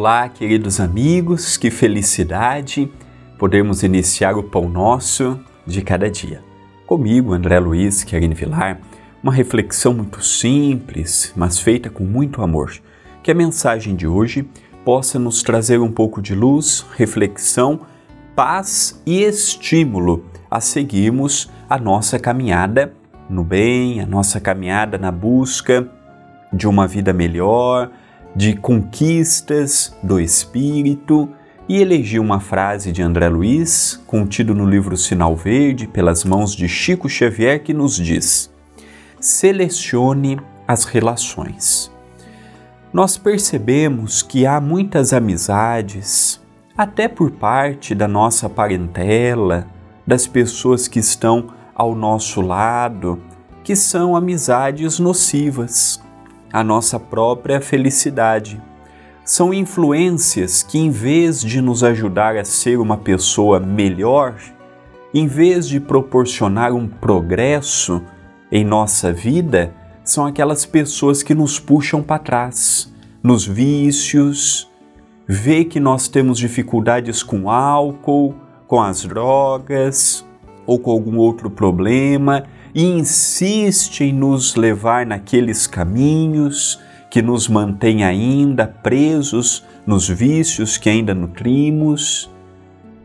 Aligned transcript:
Olá, 0.00 0.30
queridos 0.30 0.80
amigos, 0.80 1.58
que 1.58 1.70
felicidade 1.70 2.90
podermos 3.38 3.82
iniciar 3.82 4.34
o 4.34 4.42
pão 4.42 4.66
nosso 4.66 5.38
de 5.66 5.82
cada 5.82 6.10
dia. 6.10 6.42
Comigo, 6.86 7.34
André 7.34 7.60
Luiz 7.60 8.02
Querine 8.02 8.34
Vilar, 8.34 8.80
uma 9.22 9.30
reflexão 9.30 9.92
muito 9.92 10.24
simples, 10.24 11.34
mas 11.36 11.58
feita 11.58 11.90
com 11.90 12.02
muito 12.02 12.40
amor. 12.40 12.72
Que 13.22 13.30
a 13.30 13.34
mensagem 13.34 13.94
de 13.94 14.06
hoje 14.06 14.48
possa 14.86 15.18
nos 15.18 15.42
trazer 15.42 15.78
um 15.80 15.92
pouco 15.92 16.22
de 16.22 16.34
luz, 16.34 16.86
reflexão, 16.96 17.80
paz 18.34 19.02
e 19.04 19.22
estímulo 19.22 20.24
a 20.50 20.62
seguirmos 20.62 21.50
a 21.68 21.76
nossa 21.76 22.18
caminhada 22.18 22.94
no 23.28 23.44
bem, 23.44 24.00
a 24.00 24.06
nossa 24.06 24.40
caminhada 24.40 24.96
na 24.96 25.12
busca 25.12 25.86
de 26.50 26.66
uma 26.66 26.86
vida 26.86 27.12
melhor, 27.12 27.90
de 28.34 28.54
conquistas 28.54 29.96
do 30.02 30.20
espírito 30.20 31.28
e 31.68 31.80
elegi 31.80 32.18
uma 32.18 32.40
frase 32.40 32.90
de 32.92 33.02
André 33.02 33.28
Luiz, 33.28 34.00
contido 34.06 34.54
no 34.54 34.64
livro 34.68 34.96
Sinal 34.96 35.36
Verde, 35.36 35.86
pelas 35.86 36.24
mãos 36.24 36.54
de 36.54 36.68
Chico 36.68 37.08
Xavier, 37.08 37.62
que 37.62 37.72
nos 37.72 37.96
diz: 37.96 38.50
selecione 39.20 40.40
as 40.66 40.84
relações. 40.84 41.90
Nós 42.92 43.16
percebemos 43.16 44.20
que 44.20 44.46
há 44.46 44.60
muitas 44.60 45.12
amizades, 45.12 46.40
até 46.76 47.06
por 47.06 47.30
parte 47.30 47.94
da 47.94 48.08
nossa 48.08 48.48
parentela, 48.48 49.66
das 50.04 50.26
pessoas 50.26 50.88
que 50.88 50.98
estão 50.98 51.52
ao 51.72 51.94
nosso 51.94 52.40
lado, 52.40 53.22
que 53.62 53.76
são 53.76 54.16
amizades 54.16 54.98
nocivas 54.98 56.02
à 56.52 56.64
nossa 56.64 56.98
própria 56.98 57.60
felicidade. 57.60 58.60
São 59.24 59.54
influências 59.54 60.62
que, 60.62 60.78
em 60.78 60.90
vez 60.90 61.40
de 61.40 61.60
nos 61.60 61.84
ajudar 61.84 62.36
a 62.36 62.44
ser 62.44 62.78
uma 62.78 62.96
pessoa 62.96 63.60
melhor, 63.60 64.34
em 65.14 65.26
vez 65.26 65.68
de 65.68 65.78
proporcionar 65.78 66.72
um 66.72 66.88
progresso 66.88 68.02
em 68.50 68.64
nossa 68.64 69.12
vida, 69.12 69.72
são 70.02 70.26
aquelas 70.26 70.66
pessoas 70.66 71.22
que 71.22 71.34
nos 71.34 71.60
puxam 71.60 72.02
para 72.02 72.18
trás, 72.18 72.92
nos 73.22 73.46
vícios, 73.46 74.68
vê 75.28 75.64
que 75.64 75.78
nós 75.78 76.08
temos 76.08 76.38
dificuldades 76.38 77.22
com 77.22 77.48
álcool, 77.48 78.34
com 78.66 78.80
as 78.80 79.04
drogas 79.04 80.26
ou 80.66 80.78
com 80.78 80.90
algum 80.90 81.16
outro 81.16 81.50
problema 81.50 82.44
e 82.74 82.84
insiste 82.84 84.04
em 84.04 84.12
nos 84.12 84.54
levar 84.54 85.04
naqueles 85.04 85.66
caminhos 85.66 86.80
que 87.10 87.20
nos 87.20 87.48
mantém 87.48 88.04
ainda 88.04 88.66
presos 88.66 89.64
nos 89.86 90.08
vícios 90.08 90.76
que 90.76 90.88
ainda 90.88 91.12
nutrimos. 91.12 92.30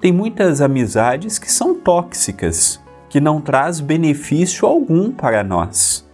Tem 0.00 0.12
muitas 0.12 0.60
amizades 0.60 1.38
que 1.38 1.50
são 1.50 1.74
tóxicas, 1.74 2.80
que 3.08 3.20
não 3.20 3.40
traz 3.40 3.78
benefício 3.78 4.66
algum 4.66 5.12
para 5.12 5.44
nós. 5.44 6.04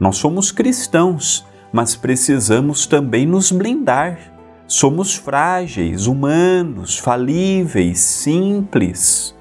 Nós 0.00 0.16
somos 0.16 0.50
cristãos, 0.50 1.44
mas 1.70 1.94
precisamos 1.94 2.86
também 2.86 3.26
nos 3.26 3.52
blindar. 3.52 4.18
Somos 4.66 5.14
frágeis, 5.14 6.06
humanos, 6.06 6.98
falíveis, 6.98 8.00
simples. 8.00 9.34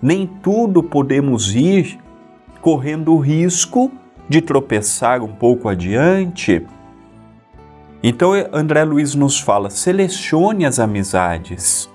Nem 0.00 0.26
tudo 0.26 0.82
podemos 0.82 1.54
ir 1.54 2.01
correndo 2.62 3.12
o 3.12 3.18
risco 3.18 3.92
de 4.28 4.40
tropeçar 4.40 5.22
um 5.22 5.32
pouco 5.32 5.68
adiante. 5.68 6.64
Então, 8.02 8.32
André 8.52 8.84
Luiz 8.84 9.14
nos 9.14 9.38
fala: 9.38 9.68
selecione 9.68 10.64
as 10.64 10.78
amizades. 10.78 11.90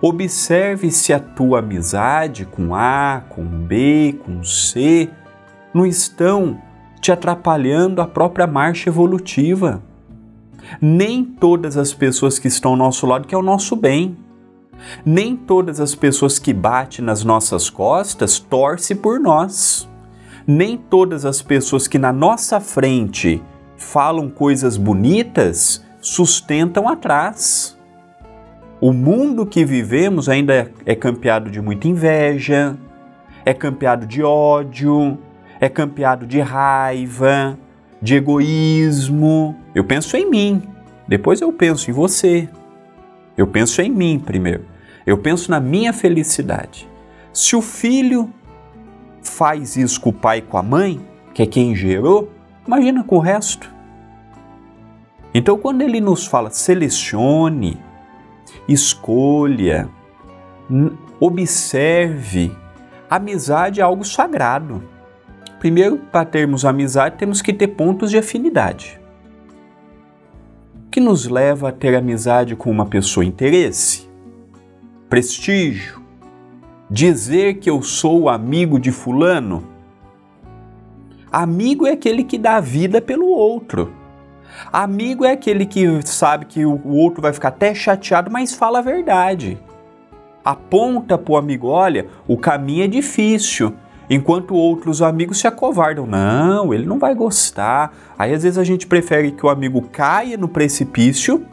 Observe 0.00 0.90
se 0.90 1.12
a 1.12 1.20
tua 1.20 1.60
amizade 1.60 2.44
com 2.44 2.74
A, 2.74 3.22
com 3.28 3.44
B, 3.44 4.18
com 4.24 4.42
C 4.42 5.08
não 5.72 5.86
estão 5.86 6.60
te 7.00 7.12
atrapalhando 7.12 8.02
a 8.02 8.06
própria 8.06 8.46
marcha 8.46 8.90
evolutiva. 8.90 9.80
Nem 10.80 11.24
todas 11.24 11.76
as 11.76 11.92
pessoas 11.94 12.38
que 12.38 12.48
estão 12.48 12.72
ao 12.72 12.76
nosso 12.76 13.06
lado 13.06 13.26
querem 13.26 13.42
o 13.42 13.46
nosso 13.46 13.76
bem. 13.76 14.16
Nem 15.04 15.36
todas 15.36 15.80
as 15.80 15.94
pessoas 15.94 16.38
que 16.38 16.52
batem 16.52 17.04
nas 17.04 17.24
nossas 17.24 17.70
costas 17.70 18.38
torcem 18.38 18.96
por 18.96 19.18
nós. 19.20 19.88
Nem 20.46 20.76
todas 20.76 21.24
as 21.24 21.40
pessoas 21.40 21.86
que 21.86 21.98
na 21.98 22.12
nossa 22.12 22.60
frente 22.60 23.42
falam 23.76 24.28
coisas 24.28 24.76
bonitas 24.76 25.84
sustentam 26.00 26.88
atrás. 26.88 27.78
O 28.80 28.92
mundo 28.92 29.46
que 29.46 29.64
vivemos 29.64 30.28
ainda 30.28 30.70
é, 30.84 30.94
campeado 30.94 31.50
de 31.50 31.60
muita 31.60 31.86
inveja, 31.86 32.76
é 33.44 33.54
campeado 33.54 34.06
de 34.06 34.22
ódio, 34.22 35.18
é 35.60 35.68
campeado 35.68 36.26
de 36.26 36.40
raiva, 36.40 37.56
de 38.00 38.16
egoísmo. 38.16 39.56
Eu 39.72 39.84
penso 39.84 40.16
em 40.16 40.28
mim, 40.28 40.62
depois 41.06 41.40
eu 41.40 41.52
penso 41.52 41.90
em 41.90 41.92
você. 41.92 42.48
Eu 43.36 43.46
penso 43.46 43.80
em 43.80 43.90
mim 43.90 44.18
primeiro. 44.18 44.71
Eu 45.06 45.18
penso 45.18 45.50
na 45.50 45.58
minha 45.58 45.92
felicidade. 45.92 46.88
Se 47.32 47.56
o 47.56 47.62
filho 47.62 48.32
faz 49.22 49.76
isso 49.76 50.00
com 50.00 50.10
o 50.10 50.12
pai 50.12 50.38
e 50.38 50.42
com 50.42 50.58
a 50.58 50.62
mãe, 50.62 51.00
que 51.34 51.42
é 51.42 51.46
quem 51.46 51.74
gerou, 51.74 52.30
imagina 52.66 53.02
com 53.02 53.16
o 53.16 53.20
resto. 53.20 53.72
Então, 55.34 55.56
quando 55.58 55.82
ele 55.82 56.00
nos 56.00 56.26
fala 56.26 56.50
selecione, 56.50 57.80
escolha, 58.68 59.88
observe, 61.18 62.54
amizade 63.08 63.80
é 63.80 63.82
algo 63.82 64.04
sagrado. 64.04 64.82
Primeiro, 65.58 65.96
para 65.96 66.26
termos 66.26 66.64
amizade, 66.64 67.16
temos 67.16 67.40
que 67.40 67.52
ter 67.52 67.68
pontos 67.68 68.10
de 68.10 68.18
afinidade. 68.18 69.00
O 70.86 70.90
que 70.90 71.00
nos 71.00 71.26
leva 71.26 71.70
a 71.70 71.72
ter 71.72 71.96
amizade 71.96 72.54
com 72.54 72.70
uma 72.70 72.84
pessoa? 72.84 73.24
Interesse 73.24 74.11
prestígio, 75.12 76.00
dizer 76.88 77.58
que 77.58 77.68
eu 77.68 77.82
sou 77.82 78.30
amigo 78.30 78.80
de 78.80 78.90
Fulano. 78.90 79.62
Amigo 81.30 81.86
é 81.86 81.90
aquele 81.90 82.24
que 82.24 82.38
dá 82.38 82.58
vida 82.60 82.98
pelo 82.98 83.26
outro. 83.26 83.92
Amigo 84.72 85.26
é 85.26 85.32
aquele 85.32 85.66
que 85.66 86.00
sabe 86.06 86.46
que 86.46 86.64
o 86.64 86.94
outro 86.94 87.20
vai 87.20 87.30
ficar 87.34 87.48
até 87.48 87.74
chateado, 87.74 88.30
mas 88.30 88.54
fala 88.54 88.78
a 88.78 88.80
verdade. 88.80 89.58
Aponta 90.42 91.18
para 91.18 91.32
o 91.34 91.36
amigo: 91.36 91.66
olha, 91.66 92.06
o 92.26 92.38
caminho 92.38 92.84
é 92.84 92.88
difícil. 92.88 93.74
Enquanto 94.08 94.54
outros 94.54 95.02
amigos 95.02 95.38
se 95.38 95.46
acovardam. 95.46 96.06
Não, 96.06 96.72
ele 96.72 96.86
não 96.86 96.98
vai 96.98 97.14
gostar. 97.14 97.94
Aí 98.18 98.32
às 98.32 98.44
vezes 98.44 98.56
a 98.56 98.64
gente 98.64 98.86
prefere 98.86 99.32
que 99.32 99.44
o 99.44 99.50
amigo 99.50 99.82
caia 99.92 100.38
no 100.38 100.48
precipício 100.48 101.44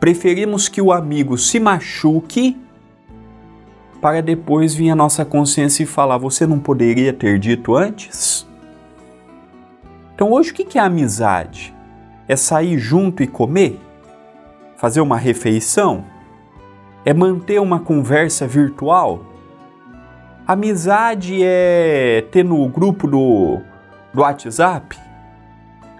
Preferimos 0.00 0.68
que 0.68 0.80
o 0.80 0.92
amigo 0.92 1.36
se 1.36 1.58
machuque 1.58 2.56
para 4.00 4.20
depois 4.20 4.74
vir 4.74 4.90
a 4.90 4.96
nossa 4.96 5.24
consciência 5.24 5.82
e 5.82 5.86
falar: 5.86 6.18
você 6.18 6.46
não 6.46 6.58
poderia 6.58 7.12
ter 7.12 7.38
dito 7.38 7.74
antes? 7.74 8.46
Então, 10.14 10.32
hoje, 10.32 10.50
o 10.50 10.54
que 10.54 10.78
é 10.78 10.82
amizade? 10.82 11.74
É 12.26 12.34
sair 12.34 12.78
junto 12.78 13.22
e 13.22 13.26
comer? 13.26 13.78
Fazer 14.76 15.00
uma 15.00 15.16
refeição? 15.16 16.04
É 17.04 17.14
manter 17.14 17.60
uma 17.60 17.80
conversa 17.80 18.46
virtual? 18.46 19.24
Amizade 20.46 21.38
é 21.42 22.26
ter 22.32 22.44
no 22.44 22.68
grupo 22.68 23.06
do, 23.06 23.60
do 24.12 24.22
WhatsApp? 24.22 24.98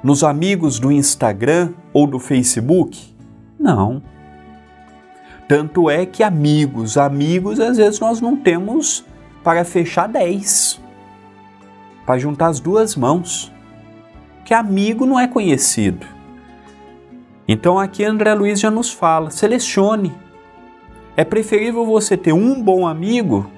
Nos 0.02 0.24
amigos 0.24 0.78
do 0.78 0.90
Instagram 0.90 1.72
ou 1.92 2.06
do 2.06 2.18
Facebook? 2.18 3.17
Não. 3.58 4.02
Tanto 5.48 5.88
é 5.88 6.04
que 6.04 6.22
amigos, 6.22 6.98
amigos, 6.98 7.58
às 7.58 7.78
vezes 7.78 7.98
nós 7.98 8.20
não 8.20 8.36
temos 8.36 9.04
para 9.42 9.64
fechar 9.64 10.06
dez, 10.06 10.80
para 12.04 12.18
juntar 12.18 12.48
as 12.48 12.60
duas 12.60 12.94
mãos. 12.94 13.52
Que 14.44 14.52
amigo 14.54 15.06
não 15.06 15.18
é 15.18 15.26
conhecido. 15.26 16.06
Então 17.46 17.78
aqui 17.78 18.04
André 18.04 18.34
Luiz 18.34 18.60
já 18.60 18.70
nos 18.70 18.92
fala: 18.92 19.30
selecione. 19.30 20.14
É 21.16 21.24
preferível 21.24 21.84
você 21.84 22.16
ter 22.16 22.32
um 22.32 22.62
bom 22.62 22.86
amigo 22.86 23.50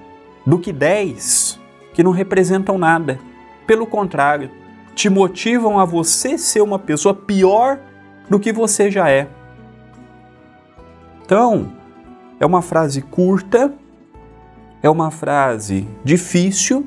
do 0.47 0.59
que 0.59 0.73
dez 0.73 1.61
que 1.93 2.03
não 2.03 2.13
representam 2.13 2.79
nada. 2.79 3.19
Pelo 3.67 3.87
contrário, 3.87 4.51
te 4.95 5.09
motivam 5.11 5.79
a 5.79 5.85
você 5.85 6.39
ser 6.39 6.61
uma 6.61 6.79
pessoa 6.79 7.15
pior 7.15 7.79
do 8.29 8.39
que 8.39 8.53
você 8.53 8.91
já 8.91 9.11
é. 9.11 9.29
Então, 11.31 11.71
é 12.41 12.45
uma 12.45 12.61
frase 12.61 13.01
curta, 13.03 13.73
é 14.83 14.91
uma 14.91 15.13
frase 15.13 15.87
difícil, 16.03 16.85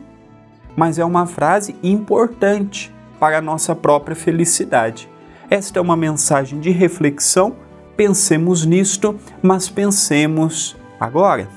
mas 0.75 0.99
é 0.99 1.05
uma 1.05 1.25
frase 1.25 1.77
importante 1.81 2.93
para 3.21 3.37
a 3.37 3.41
nossa 3.41 3.73
própria 3.73 4.17
felicidade. 4.17 5.07
Esta 5.49 5.79
é 5.79 5.81
uma 5.81 5.95
mensagem 5.95 6.59
de 6.59 6.71
reflexão 6.71 7.55
Pensemos 7.95 8.65
nisto, 8.65 9.17
mas 9.41 9.69
pensemos 9.69 10.75
agora. 10.99 11.47